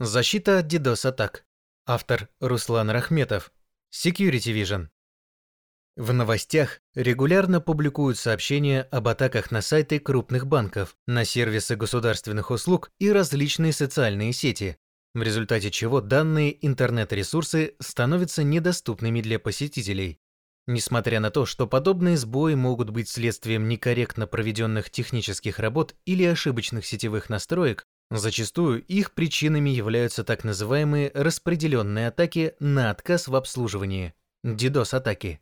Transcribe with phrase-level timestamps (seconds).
[0.00, 1.44] Защита от DDoS-атак.
[1.86, 3.52] Автор Руслан Рахметов.
[3.94, 4.88] Security Vision.
[5.94, 12.90] В новостях регулярно публикуют сообщения об атаках на сайты крупных банков, на сервисы государственных услуг
[12.98, 14.78] и различные социальные сети,
[15.14, 20.18] в результате чего данные интернет-ресурсы становятся недоступными для посетителей.
[20.66, 26.84] Несмотря на то, что подобные сбои могут быть следствием некорректно проведенных технических работ или ошибочных
[26.84, 34.14] сетевых настроек, Зачастую их причинами являются так называемые распределенные атаки на отказ в обслуживании–
[34.46, 35.40] DDoS-атаки.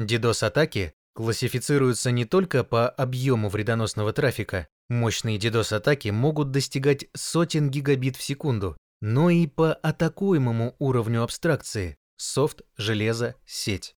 [0.00, 8.22] DDoS-атаки классифицируются не только по объему вредоносного трафика, мощные DDoS-атаки могут достигать сотен гигабит в
[8.22, 13.94] секунду, но и по атакуемому уровню абстракции– софт, железо, сеть.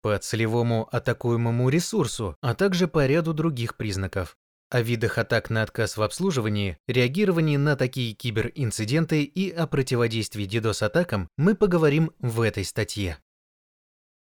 [0.00, 4.36] По целевому атакуемому ресурсу, а также по ряду других признаков
[4.70, 11.28] о видах атак на отказ в обслуживании, реагировании на такие киберинциденты и о противодействии DDoS-атакам
[11.36, 13.18] мы поговорим в этой статье.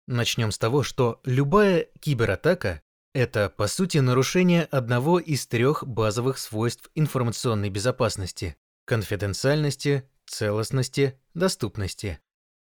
[0.06, 2.82] Начнем с того, что любая кибератака–
[3.14, 8.56] это, по сути, нарушение одного из трех базовых свойств информационной безопасности–
[8.86, 12.20] конфиденциальности, целостности, доступности.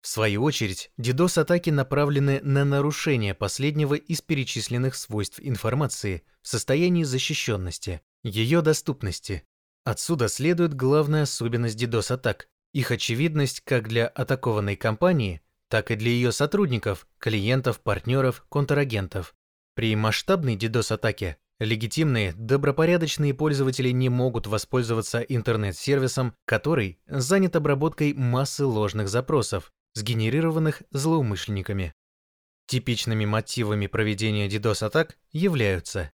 [0.01, 8.01] В свою очередь, DDoS-атаки направлены на нарушение последнего из перечисленных свойств информации в состоянии защищенности,
[8.23, 9.43] ее доступности.
[9.83, 16.31] Отсюда следует главная особенность DDoS-атак– их очевидность как для атакованной компании, так и для ее
[16.31, 19.35] сотрудников, клиентов, партнеров, контрагентов.
[19.75, 29.09] При масштабной DDoS-атаке легитимные, добропорядочные пользователи не могут воспользоваться интернет-сервисом, который занят обработкой массы ложных
[29.09, 31.93] запросов, сгенерированных злоумышленниками.
[32.67, 36.11] Типичными мотивами проведения DDoS-атак являются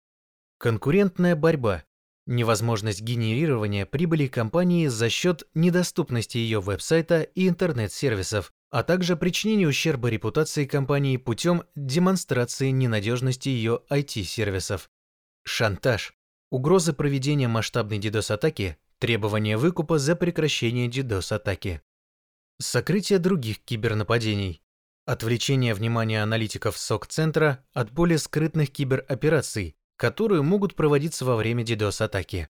[0.59, 1.85] конкурентная борьба,
[2.27, 10.09] невозможность генерирования прибыли компании за счет недоступности ее веб-сайта и интернет-сервисов, а также причинение ущерба
[10.09, 14.91] репутации компании путем демонстрации ненадежности ее IT-сервисов.
[15.45, 16.15] Шантаж.
[16.51, 21.83] Угроза проведения масштабной DDoS-атаки, требование выкупа за прекращение DDoS-атаки.
[22.63, 24.63] Сокрытие других кибернападений.
[25.05, 32.49] Отвлечение внимания аналитиков СОК-центра от более скрытных киберопераций, которые могут проводиться во время DDoS-атаки.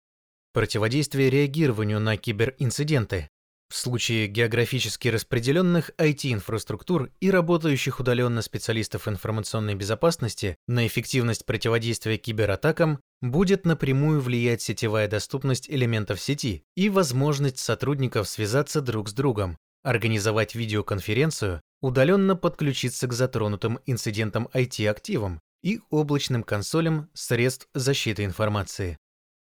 [0.53, 3.31] Противодействие реагированию на киберинциденты.
[3.71, 13.00] В случае географически распределенных IT-инфраструктур и работающих удаленно специалистов информационной безопасности на эффективность противодействия кибератакам
[13.23, 20.54] будет напрямую влиять сетевая доступность элементов сети и возможность сотрудников связаться друг с другом, организовать
[20.54, 28.97] видеоконференцию, удаленно подключиться к затронутым инцидентам IT-активам и облачным консолям средств защиты информации.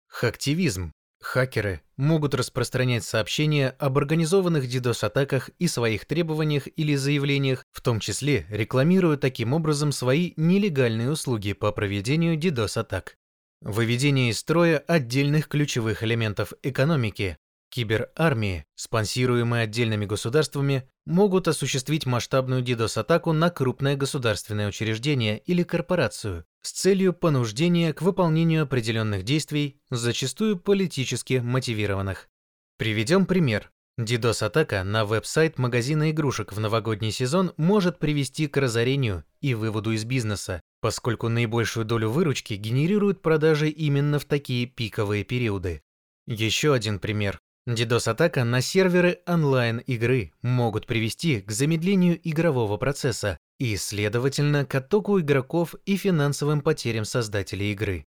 [0.08, 0.92] Хактивизм.
[1.20, 8.46] Хакеры могут распространять сообщения об организованных DDoS-атаках и своих требованиях или заявлениях, в том числе
[8.48, 13.16] рекламируя таким образом свои нелегальные услуги по проведению DDoS-атак.
[13.60, 17.36] Выведение из строя отдельных ключевых элементов экономики,
[17.70, 26.72] Киберармии, спонсируемые отдельными государствами, могут осуществить масштабную DDoS-атаку на крупное государственное учреждение или корпорацию с
[26.72, 32.28] целью понуждения к выполнению определенных действий, зачастую политически мотивированных.
[32.76, 33.70] Приведем пример.
[33.98, 40.04] DDoS-атака на веб-сайт магазина игрушек в новогодний сезон может привести к разорению и выводу из
[40.04, 45.82] бизнеса, поскольку наибольшую долю выручки генерируют продажи именно в такие пиковые периоды.
[46.26, 47.40] Еще один пример.
[47.68, 55.74] DDoS-атака на серверы онлайн-игры могут привести к замедлению игрового процесса и, следовательно, к оттоку игроков
[55.84, 58.06] и финансовым потерям создателей игры.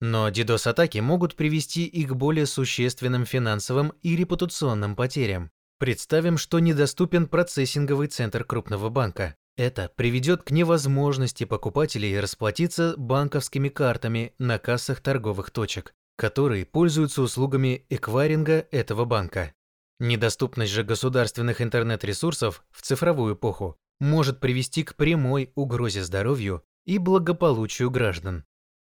[0.00, 5.50] Но DDoS-атаки могут привести и к более существенным финансовым и репутационным потерям.
[5.78, 9.34] Представим, что недоступен процессинговый центр крупного банка.
[9.56, 17.86] Это приведет к невозможности покупателей расплатиться банковскими картами на кассах торговых точек, которые пользуются услугами
[17.88, 19.54] эквайринга этого банка.
[19.98, 27.90] Недоступность же государственных интернет-ресурсов в цифровую эпоху может привести к прямой угрозе здоровью и благополучию
[27.90, 28.44] граждан.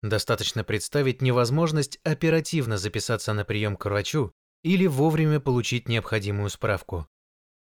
[0.02, 4.32] Достаточно представить невозможность оперативно записаться на прием к врачу
[4.62, 7.06] или вовремя получить необходимую справку.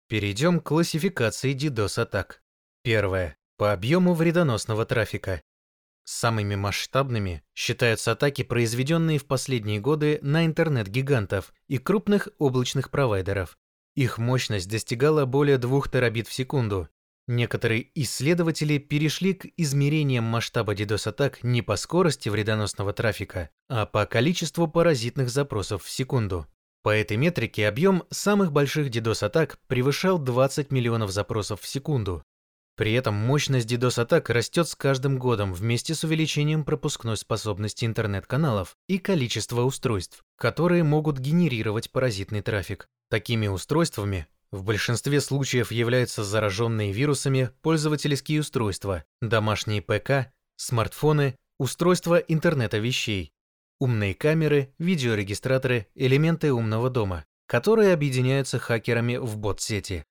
[0.09, 2.43] Перейдем к классификации DDoS-атак.
[2.83, 3.37] Первое.
[3.57, 5.41] По объему вредоносного трафика.
[6.05, 13.59] Самыми масштабными считаются атаки, произведенные в последние годы на интернет-гигантов и крупных облачных провайдеров.
[13.95, 16.89] Их мощность достигала более 2 терабит в секунду.
[17.27, 24.67] Некоторые исследователи перешли к измерениям масштаба DDoS-атак не по скорости вредоносного трафика, а по количеству
[24.67, 26.47] паразитных запросов в секунду.
[26.83, 32.25] По этой метрике объем самых больших DDoS-атак превышал 20 миллионов запросов в секунду.
[32.81, 38.97] При этом мощность DDoS-атак растет с каждым годом вместе с увеличением пропускной способности интернет-каналов и
[38.97, 42.89] количества устройств, которые могут генерировать паразитный трафик.
[43.11, 52.79] Такими устройствами в большинстве случаев являются зараженные вирусами пользовательские устройства, домашние ПК, смартфоны, устройства интернета
[52.79, 53.31] вещей,
[53.79, 60.03] умные камеры, видеорегистраторы, элементы умного дома, которые объединяются хакерами в бот-сети.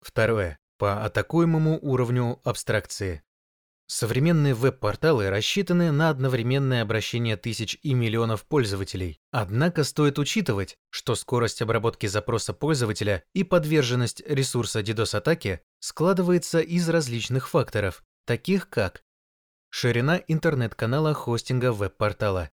[0.00, 0.58] Второе.
[0.76, 3.22] По атакуемому уровню абстракции.
[3.86, 9.20] Современные веб-порталы рассчитаны на одновременное обращение тысяч и миллионов пользователей.
[9.30, 17.48] Однако стоит учитывать, что скорость обработки запроса пользователя и подверженность ресурса DDoS-атаки складывается из различных
[17.48, 19.04] факторов, таких как
[19.68, 22.50] ширина интернет-канала хостинга веб-портала,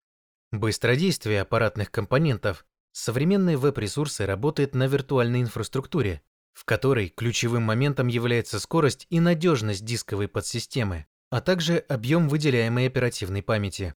[0.53, 2.65] быстродействие аппаратных компонентов.
[2.93, 6.23] Современные веб-ресурсы работают на виртуальной инфраструктуре,
[6.57, 13.43] в которой ключевым моментом является скорость и надежность дисковой подсистемы а также объем выделяемой оперативной
[13.43, 13.95] памяти.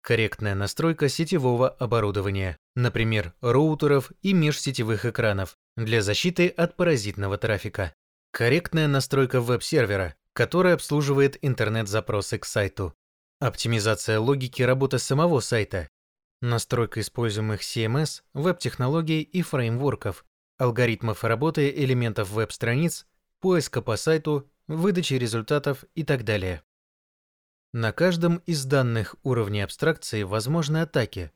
[0.00, 7.94] Корректная настройка сетевого оборудования, например, роутеров и межсетевых экранов, для защиты от паразитного трафика.
[8.32, 12.94] Корректная настройка веб-сервера, который обслуживает интернет-запросы к сайту.
[13.38, 15.88] Оптимизация логики работы самого сайта.
[16.40, 20.24] Настройка используемых CMS, веб-технологий и фреймворков,
[20.62, 23.06] алгоритмов работы элементов веб-страниц,
[23.40, 26.62] поиска по сайту выдачи результатов и так далее.
[27.72, 31.32] На каждом из данных уровней абстракции возможны атаки.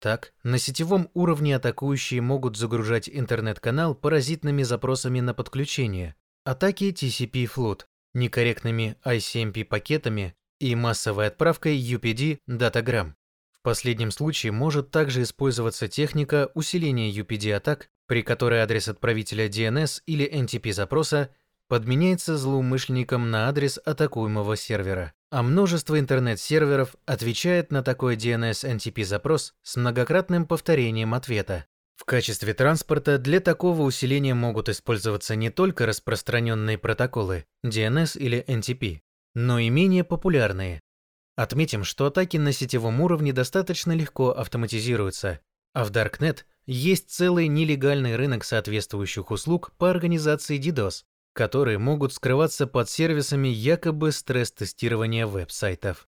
[0.00, 6.14] Так, на сетевом уровне атакующие могут загружать интернет-канал паразитными запросами на подключение,
[6.44, 13.16] атаки TCP-флот, некорректными ICMP-пакетами и массовой отправкой UPD датаграмм.
[13.50, 20.28] В последнем случае может также использоваться техника усиления UPD-атак, при которой адрес отправителя DNS или
[20.28, 21.30] NTP запроса
[21.68, 25.12] подменяется злоумышленником на адрес атакуемого сервера.
[25.30, 31.66] А множество интернет-серверов отвечает на такой DNS-NTP-запрос с многократным повторением ответа.
[31.96, 39.00] В качестве транспорта для такого усиления могут использоваться не только распространенные протоколы DNS или NTP,
[39.34, 40.80] но и менее популярные.
[41.36, 45.40] Отметим, что атаки на сетевом уровне достаточно легко автоматизируются,
[45.74, 52.66] а в Darknet есть целый нелегальный рынок соответствующих услуг по организации DDoS, которые могут скрываться
[52.66, 56.08] под сервисами якобы стресс-тестирования веб-сайтов.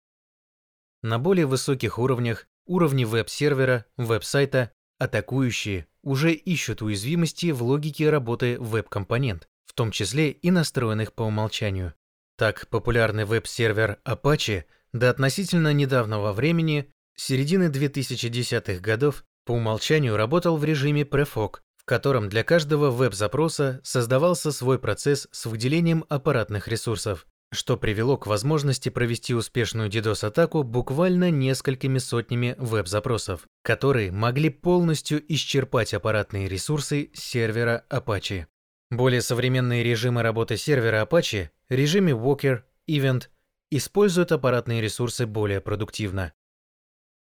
[1.01, 9.47] На более высоких уровнях, уровне веб-сервера, веб-сайта, атакующие уже ищут уязвимости в логике работы веб-компонент,
[9.65, 11.93] в том числе и настроенных по умолчанию.
[12.37, 20.63] Так, популярный веб-сервер Apache до относительно недавнего времени, середины 2010-х годов, по умолчанию работал в
[20.63, 27.75] режиме Prefog, в котором для каждого веб-запроса создавался свой процесс с выделением аппаратных ресурсов, что
[27.75, 36.47] привело к возможности провести успешную DDoS-атаку буквально несколькими сотнями веб-запросов, которые могли полностью исчерпать аппаратные
[36.47, 38.45] ресурсы сервера Apache.
[38.89, 43.27] Более современные режимы работы сервера Apache, режиме Walker, Event,
[43.69, 46.33] используют аппаратные ресурсы более продуктивно.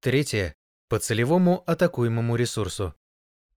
[0.00, 0.54] Третье.
[0.90, 2.94] По целевому атакуемому ресурсу.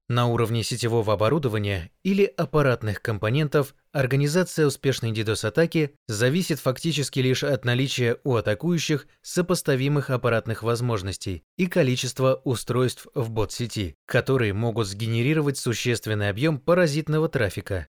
[0.08, 8.20] На уровне сетевого оборудования или аппаратных компонентов организация успешной DDoS-атаки зависит фактически лишь от наличия
[8.24, 16.60] у атакующих сопоставимых аппаратных возможностей и количества устройств в бот-сети, которые могут сгенерировать существенный объем
[16.60, 17.88] паразитного трафика.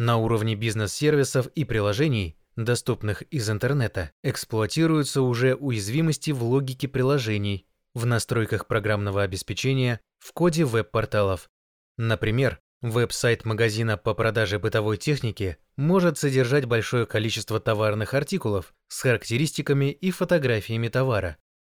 [0.00, 8.06] На уровне бизнес-сервисов и приложений, доступных из интернета, эксплуатируются уже уязвимости в логике приложений, в
[8.06, 11.48] настройках программного обеспечения, в коде веб-порталов.
[11.96, 19.90] Например, веб-сайт магазина по продаже бытовой техники может содержать большое количество товарных артикулов с характеристиками
[19.90, 21.36] и фотографиями товара.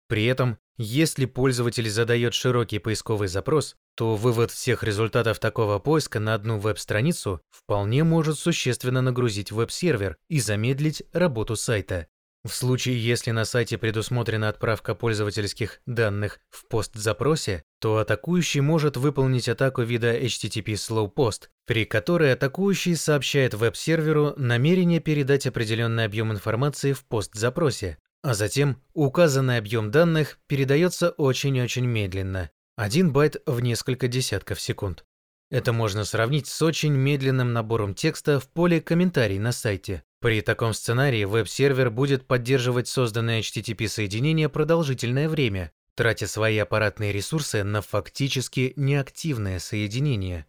[0.09, 6.35] При этом, если пользователь задает широкий поисковый запрос, то вывод всех результатов такого поиска на
[6.35, 12.09] одну веб-страницу вполне может существенно нагрузить веб-сервер и замедлить работу сайта.
[12.43, 19.49] В случае, если на сайте предусмотрена отправка пользовательских данных в POST-запросе, то атакующий может выполнить
[19.49, 26.95] атаку вида HTTP Slow Post, при которой атакующий сообщает веб-серверу намерение передать определенный объем информации
[26.95, 34.63] в POST-запросе, а затем указанный объем данных передается очень-очень медленно, 1 байт в несколько десятков
[34.63, 35.05] секунд.
[35.51, 40.05] Это можно сравнить с очень медленным набором текста в поле «Комментарий» на сайте.
[40.21, 47.81] При таком сценарии веб-сервер будет поддерживать созданное HTTP-соединение продолжительное время, тратя свои аппаратные ресурсы на
[47.81, 50.45] фактически неактивное соединение.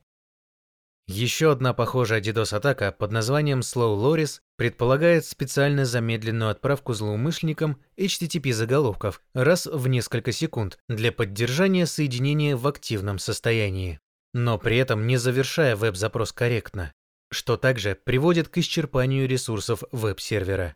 [1.08, 9.68] Еще одна похожая DDoS-атака под названием Slow Loris предполагает специально замедленную отправку злоумышленникам HTTP-заголовков раз
[9.68, 14.00] в несколько секунд для поддержания соединения в активном состоянии,
[14.34, 16.94] но при этом не завершая веб-запрос корректно,
[17.32, 20.76] что также приводит к исчерпанию ресурсов веб-сервера.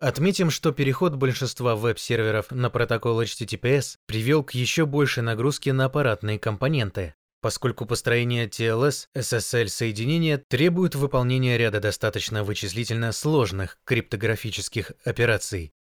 [0.00, 6.38] Отметим, что переход большинства веб-серверов на протокол HTTPS привел к еще большей нагрузке на аппаратные
[6.38, 15.72] компоненты, поскольку построение TLS SSL соединения требует выполнения ряда достаточно вычислительно сложных криптографических операций.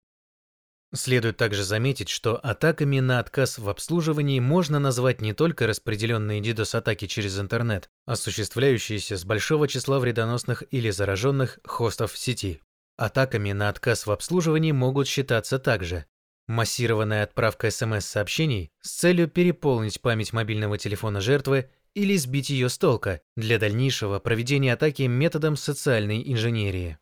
[0.95, 7.07] Следует также заметить, что атаками на отказ в обслуживании можно назвать не только распределенные DDoS-атаки
[7.07, 12.61] через интернет, осуществляющиеся с большого числа вредоносных или зараженных хостов сети.
[12.99, 16.05] Атаками на отказ в обслуживании могут считаться также
[16.49, 23.21] Массированная отправка СМС-сообщений с целью переполнить память мобильного телефона жертвы или сбить ее с толка
[23.37, 26.99] для дальнейшего проведения атаки методом социальной инженерии.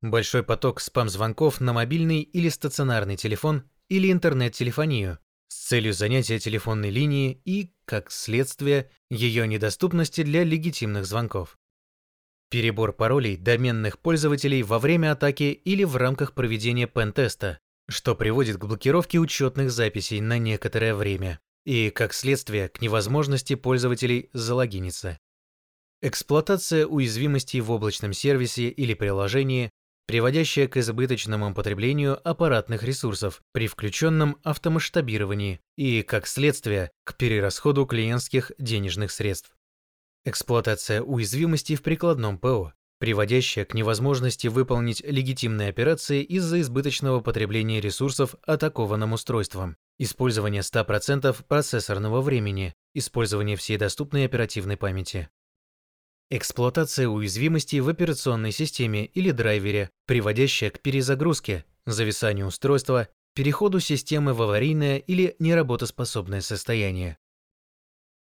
[0.00, 7.40] Большой поток спам-звонков на мобильный или стационарный телефон или интернет-телефонию с целью занятия телефонной линии
[7.44, 11.58] и, как следствие, ее недоступности для легитимных звонков.
[12.50, 18.64] Перебор паролей доменных пользователей во время атаки или в рамках проведения пен-теста, что приводит к
[18.64, 25.18] блокировке учетных записей на некоторое время и, как следствие, к невозможности пользователей залогиниться.
[26.00, 29.70] Эксплуатация уязвимостей в облачном сервисе или приложении,
[30.08, 38.52] приводящая к избыточному потреблению аппаратных ресурсов при включенном автомасштабировании и, как следствие, к перерасходу клиентских
[38.58, 39.54] денежных средств.
[40.24, 48.34] Эксплуатация уязвимостей в прикладном ПО, приводящая к невозможности выполнить легитимные операции из-за избыточного потребления ресурсов
[48.46, 55.28] атакованным устройством, использование 100% процессорного времени, использование всей доступной оперативной памяти.
[56.30, 64.42] Эксплуатация уязвимостей в операционной системе или драйвере, приводящая к перезагрузке, зависанию устройства, переходу системы в
[64.42, 67.18] аварийное или неработоспособное состояние.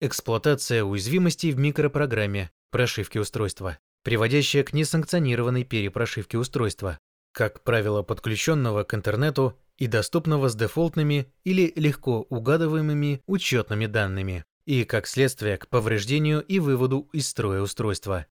[0.01, 6.99] Эксплуатация уязвимостей в микропрограмме, прошивки устройства приводящая к несанкционированной перепрошивке устройства,
[7.31, 14.83] как правило подключенного к интернету и доступного с дефолтными или легко угадываемыми учетными данными, и
[14.83, 18.25] как следствие к повреждению и выводу из строя устройства.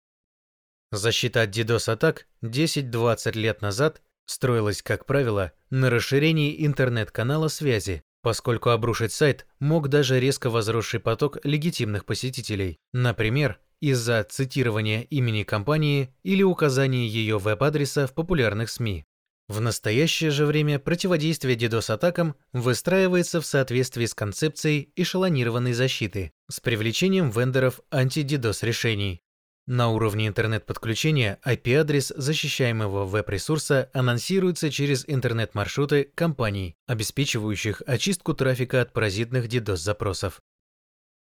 [0.92, 9.12] Защита от DDoS-атак 10-20 лет назад строилась, как правило, на расширении интернет-канала связи, поскольку обрушить
[9.12, 17.06] сайт мог даже резко возросший поток легитимных посетителей, например, из-за цитирования имени компании или указания
[17.06, 19.04] ее веб-адреса в популярных СМИ.
[19.50, 27.30] В настоящее же время противодействие DDoS-атакам выстраивается в соответствии с концепцией эшелонированной защиты с привлечением
[27.30, 29.22] вендоров анти-DDoS решений.
[29.66, 39.46] На уровне интернет-подключения IP-адрес защищаемого веб-ресурса анонсируется через интернет-маршруты компаний, обеспечивающих очистку трафика от паразитных
[39.46, 40.40] DDoS-запросов.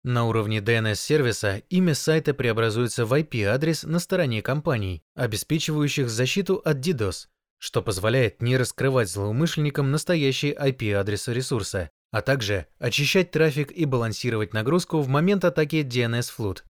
[0.04, 7.29] На уровне DNS-сервиса имя сайта преобразуется в IP-адрес на стороне компаний, обеспечивающих защиту от DDoS,
[7.60, 15.00] что позволяет не раскрывать злоумышленникам настоящий IP-адрес ресурса, а также очищать трафик и балансировать нагрузку
[15.00, 16.64] в момент атаки DNS-флут.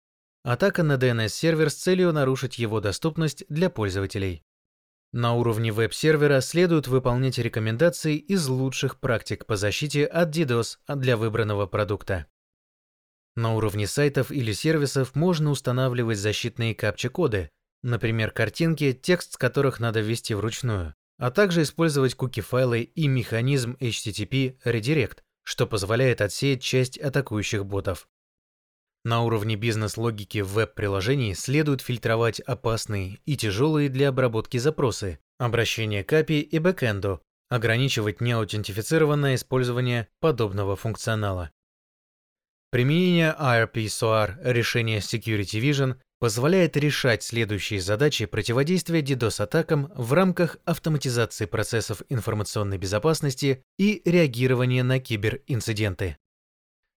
[0.43, 4.43] Атака на DNS-сервер с целью нарушить его доступность для пользователей.
[5.11, 11.65] На уровне веб-сервера следует выполнять рекомендации из лучших практик по защите от DDoS для выбранного
[11.65, 12.27] продукта.
[13.35, 17.51] На уровне сайтов или сервисов можно устанавливать защитные капча-коды,
[17.87, 24.57] например, картинки, текст с которых надо ввести вручную, а также использовать куки-файлы и механизм HTTP
[24.63, 28.09] Redirect, что позволяет отсеять часть атакующих ботов.
[29.05, 36.11] На уровне бизнес-логики в веб-приложении следует фильтровать опасные и тяжелые для обработки запросы, обращения к
[36.11, 41.51] API и бэкэнду, ограничивать неаутентифицированное использование подобного функционала.
[42.69, 52.01] Применение IRP-SOAR решения Security Vision позволяет решать следующие задачи противодействия DDoS-атакам в рамках автоматизации процессов
[52.09, 56.17] информационной безопасности и реагирования на киберинциденты.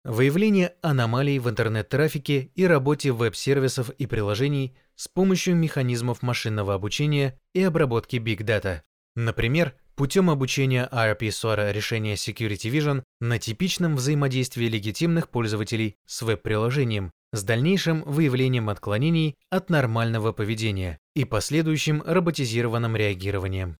[0.03, 7.63] Выявление аномалий в интернет-трафике и работе веб-сервисов и приложений с помощью механизмов машинного обучения и
[7.63, 8.81] обработки Big Data.
[9.15, 17.43] Например, путем обучения RP-SOAR решения Security Vision на типичном взаимодействии легитимных пользователей с веб-приложением с
[17.43, 23.77] дальнейшим выявлением отклонений от нормального поведения и последующим роботизированным реагированием.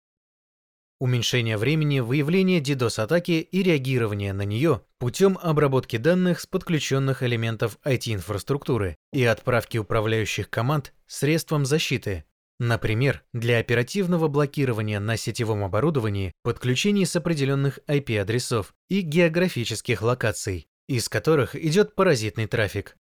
[0.99, 8.97] уменьшение времени выявления DDoS-атаки и реагирования на нее путем обработки данных с подключенных элементов IT-инфраструктуры
[9.13, 12.25] и отправки управляющих команд средством защиты,
[12.61, 21.09] Например, для оперативного блокирования на сетевом оборудовании подключений с определенных IP-адресов и географических локаций, из
[21.09, 22.99] которых идет паразитный трафик.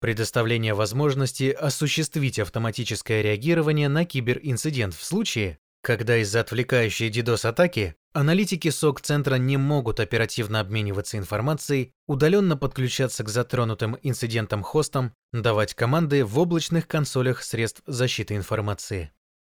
[0.00, 9.36] Предоставление возможности осуществить автоматическое реагирование на киберинцидент в случае, когда из-за отвлекающей DDoS-атаки аналитики СОК-центра
[9.36, 16.86] не могут оперативно обмениваться информацией, удаленно подключаться к затронутым инцидентам хостам, давать команды в облачных
[16.86, 19.12] консолях средств защиты информации.